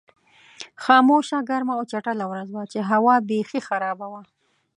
[0.83, 4.21] خاموشه، ګرمه او چټله ورځ وه چې هوا بېخي خرابه وه.